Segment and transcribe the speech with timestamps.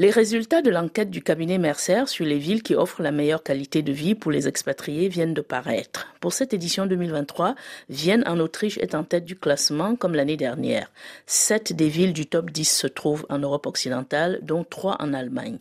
[0.00, 3.82] Les résultats de l'enquête du cabinet Mercer sur les villes qui offrent la meilleure qualité
[3.82, 6.06] de vie pour les expatriés viennent de paraître.
[6.20, 7.54] Pour cette édition 2023,
[7.90, 10.90] Vienne en Autriche est en tête du classement comme l'année dernière.
[11.26, 15.58] Sept des villes du top 10 se trouvent en Europe occidentale, dont trois en Allemagne.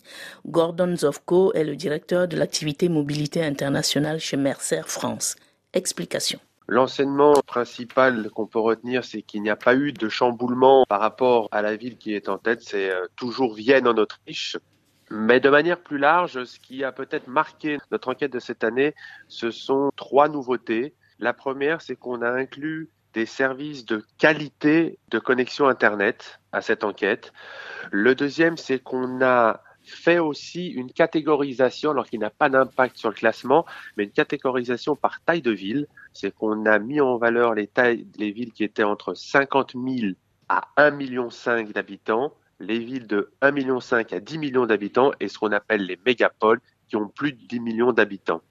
[0.47, 5.35] Gordon Zovko est le directeur de l'activité mobilité internationale chez Mercer France.
[5.73, 6.39] Explication.
[6.69, 11.49] L'enseignement principal qu'on peut retenir, c'est qu'il n'y a pas eu de chamboulement par rapport
[11.51, 12.61] à la ville qui est en tête.
[12.61, 14.55] C'est euh, toujours Vienne en Autriche.
[15.09, 18.93] Mais de manière plus large, ce qui a peut-être marqué notre enquête de cette année,
[19.27, 20.93] ce sont trois nouveautés.
[21.17, 26.83] La première, c'est qu'on a inclus des services de qualité de connexion Internet à cette
[26.83, 27.33] enquête.
[27.89, 33.09] Le deuxième, c'est qu'on a fait aussi une catégorisation, alors qu'il n'a pas d'impact sur
[33.09, 33.65] le classement,
[33.97, 35.87] mais une catégorisation par taille de ville.
[36.13, 40.13] C'est qu'on a mis en valeur les tailles, les villes qui étaient entre 50 000
[40.47, 41.29] à 1,5 million
[41.73, 45.99] d'habitants, les villes de 1,5 million à 10 millions d'habitants et ce qu'on appelle les
[46.05, 48.41] mégapoles qui ont plus de 10 millions d'habitants.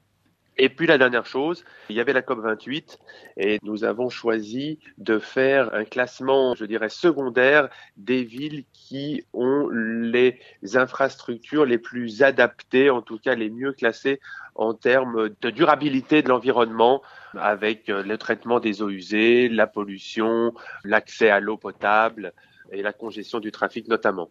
[0.61, 2.99] Et puis la dernière chose, il y avait la COP 28
[3.37, 9.69] et nous avons choisi de faire un classement, je dirais, secondaire des villes qui ont
[9.69, 10.41] les
[10.75, 14.21] infrastructures les plus adaptées, en tout cas les mieux classées
[14.57, 17.03] en termes de durabilité de l'environnement,
[17.37, 22.33] avec le traitement des eaux usées, la pollution, l'accès à l'eau potable
[22.73, 24.29] et la congestion du trafic notamment.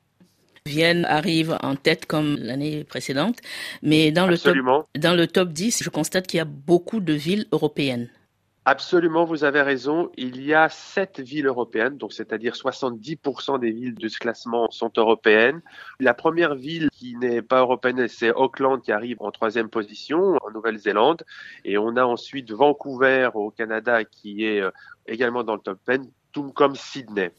[0.67, 3.37] Vienne arrive en tête comme l'année précédente,
[3.81, 4.55] mais dans le, top,
[4.97, 8.09] dans le top 10, je constate qu'il y a beaucoup de villes européennes.
[8.69, 10.11] Absolument, vous avez raison.
[10.17, 14.91] Il y a sept villes européennes, donc c'est-à-dire 70% des villes de ce classement sont
[14.97, 15.61] européennes.
[16.01, 20.51] La première ville qui n'est pas européenne, c'est Auckland qui arrive en troisième position en
[20.51, 21.23] Nouvelle-Zélande.
[21.63, 24.71] Et on a ensuite Vancouver au Canada qui est euh,
[25.07, 26.01] également dans le top 10,
[26.33, 27.31] tout comme Sydney.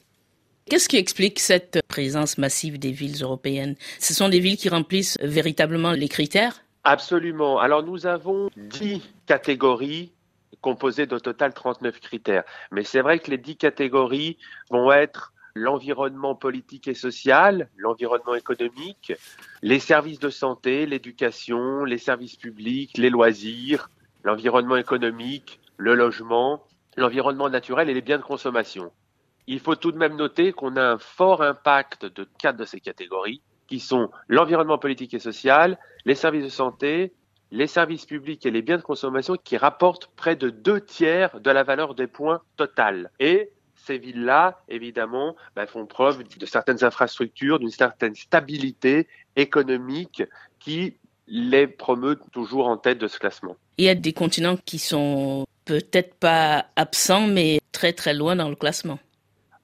[0.69, 3.75] Qu'est-ce qui explique cette présence massive des villes européennes?
[3.99, 6.61] Ce sont des villes qui remplissent véritablement les critères?
[6.85, 7.59] Absolument.
[7.59, 10.13] Alors nous avons dix catégories
[10.61, 12.45] composées d'au total 39 critères.
[12.71, 14.37] Mais c'est vrai que les dix catégories
[14.69, 19.15] vont être l'environnement politique et social, l'environnement économique,
[19.63, 23.91] les services de santé, l'éducation, les services publics, les loisirs,
[24.23, 26.63] l'environnement économique, le logement,
[26.99, 28.93] l'environnement naturel et les biens de consommation.
[29.51, 32.81] Il faut tout de même noter qu'on a un fort impact de quatre de ces
[32.81, 37.15] catégories, qui sont l'environnement politique et social, les services de santé,
[37.51, 41.51] les services publics et les biens de consommation, qui rapportent près de deux tiers de
[41.51, 43.11] la valeur des points total.
[43.21, 50.25] Et ces villes-là, évidemment, ben, font preuve de certaines infrastructures, d'une certaine stabilité économique
[50.59, 53.57] qui les promeut toujours en tête de ce classement.
[53.79, 58.51] Il y a des continents qui sont peut-être pas absents, mais très très loin dans
[58.51, 58.99] le classement.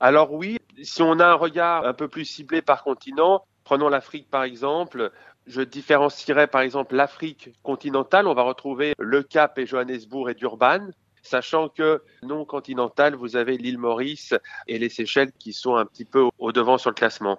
[0.06, 4.28] Alors oui, si on a un regard un peu plus ciblé par continent, prenons l'Afrique
[4.30, 5.10] par exemple,
[5.46, 10.90] je différencierais par exemple l'Afrique continentale, on va retrouver le Cap et Johannesburg et Durban,
[11.22, 14.34] sachant que non continentale, vous avez l'île Maurice
[14.68, 17.38] et les Seychelles qui sont un petit peu au devant sur le classement.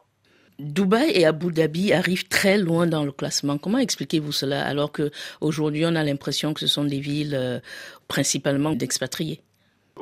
[0.58, 3.60] Dubaï et Abu Dhabi arrivent très loin dans le classement.
[3.60, 7.60] Comment expliquez-vous cela alors que aujourd'hui on a l'impression que ce sont des villes euh,
[8.08, 9.44] principalement d'expatriés?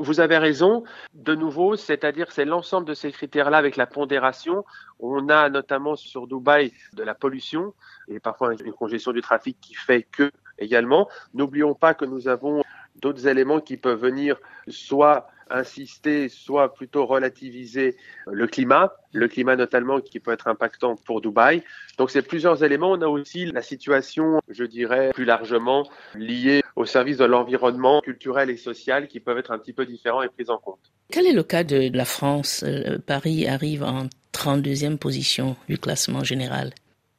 [0.04, 0.84] Vous avez raison.
[1.14, 4.66] De nouveau, c'est-à-dire c'est l'ensemble de ces critères-là avec la pondération.
[5.00, 7.74] On a notamment sur Dubaï de la pollution
[8.08, 11.10] et parfois une congestion du trafic qui fait que également.
[11.34, 12.64] N'oublions pas que nous avons
[12.96, 14.38] d'autres éléments qui peuvent venir
[14.68, 17.98] soit insister, soit plutôt relativiser
[18.28, 21.64] le climat, le climat notamment qui peut être impactant pour Dubaï.
[21.98, 22.92] Donc c'est plusieurs éléments.
[22.92, 28.50] On a aussi la situation, je dirais, plus largement liée au service de l'environnement culturel
[28.50, 30.82] et social qui peuvent être un petit peu différents et pris en compte.
[31.10, 36.26] Quel est le cas de la France euh, Paris arrive en 32e position du classement
[36.26, 36.74] général?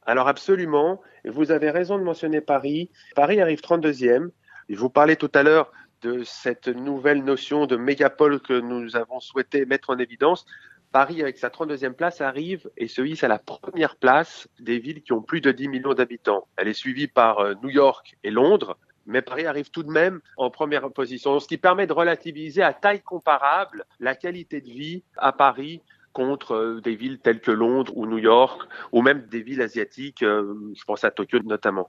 [0.05, 2.91] Alors absolument, vous avez raison de mentionner Paris.
[3.15, 4.29] Paris arrive 32e.
[4.69, 9.21] Je vous parlais tout à l'heure de cette nouvelle notion de mégapole que nous avons
[9.21, 10.45] souhaité mettre en évidence.
[10.93, 15.03] Paris, avec sa 32e place, arrive et se hisse à la première place des villes
[15.03, 16.47] qui ont plus de 10 millions d'habitants.
[16.59, 20.21] Elle est suivie par euh, New York et Londres, mais Paris arrive tout de même
[20.37, 25.03] en première position, ce qui permet de relativiser à taille comparable la qualité de vie
[25.17, 28.63] à Paris contre euh, des villes telles que Londres ou New York,
[28.93, 31.89] ou même des villes asiatiques, euh, je pense à Tokyo notamment.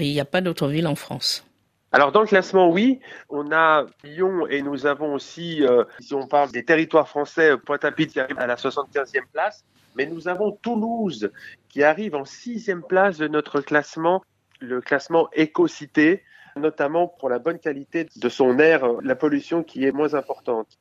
[0.00, 1.46] Il n'y a pas d'autres villes en France.
[1.92, 6.26] Alors dans le classement, oui, on a Lyon et nous avons aussi, euh, si on
[6.26, 9.64] parle des territoires français, Pointe-à-Pitre qui arrive à la 75e place,
[9.96, 11.30] mais nous avons Toulouse
[11.68, 14.22] qui arrive en sixième place de notre classement,
[14.60, 16.22] le classement éco-cité,
[16.56, 20.78] notamment pour la bonne qualité de son air, la pollution qui est moins importante.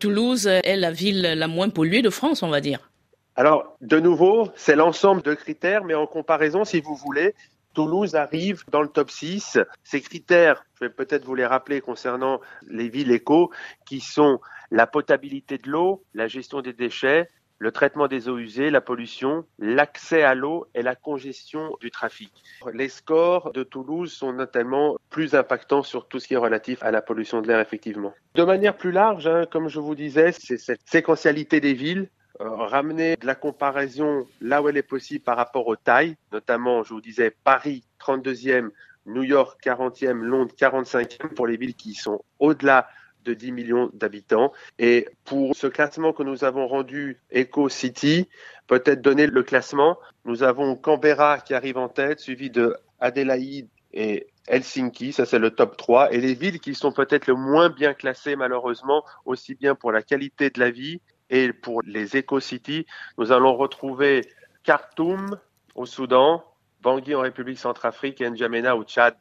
[0.00, 2.90] Toulouse est la ville la moins polluée de France, on va dire.
[3.36, 7.34] Alors, de nouveau, c'est l'ensemble de critères, mais en comparaison, si vous voulez,
[7.72, 9.58] Toulouse arrive dans le top 6.
[9.84, 13.50] Ces critères, je vais peut-être vous les rappeler concernant les villes éco,
[13.86, 14.40] qui sont
[14.70, 17.28] la potabilité de l'eau, la gestion des déchets,
[17.62, 22.32] le traitement des eaux usées, la pollution, l'accès à l'eau et la congestion du trafic.
[22.74, 26.90] Les scores de Toulouse sont notamment plus impactants sur tout ce qui est relatif à
[26.90, 28.14] la pollution de l'air, effectivement.
[28.34, 32.08] De manière plus large, hein, comme je vous disais, c'est cette séquentialité des villes,
[32.40, 36.82] euh, ramener de la comparaison là où elle est possible par rapport aux tailles, notamment,
[36.82, 38.70] je vous disais, Paris 32e,
[39.06, 42.88] New York 40e, Londres 45e pour les villes qui sont au-delà
[43.24, 44.52] de 10 millions d'habitants.
[44.78, 48.28] Et pour ce classement que nous avons rendu Eco City,
[48.66, 49.98] peut-être donner le classement.
[50.24, 55.50] Nous avons Canberra qui arrive en tête, suivi de Adélaïde et Helsinki, ça c'est le
[55.50, 59.74] top 3, et les villes qui sont peut-être le moins bien classées malheureusement, aussi bien
[59.74, 62.86] pour la qualité de la vie et pour les éco-cities,
[63.18, 64.22] nous allons retrouver
[64.64, 65.38] Khartoum
[65.74, 66.44] au Soudan,
[66.80, 69.16] Bangui en République centrafrique et N'Djamena au Tchad.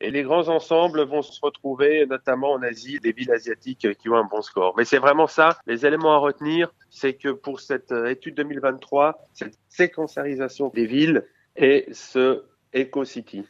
[0.00, 4.16] Et les grands ensembles vont se retrouver notamment en Asie, des villes asiatiques qui ont
[4.16, 4.74] un bon score.
[4.76, 9.28] Mais c'est vraiment ça, les éléments à retenir, c'est que pour cette euh, étude 2023,
[9.32, 11.24] cette séquentiarisation des villes
[11.56, 12.44] et ce
[12.74, 13.44] Eco-City.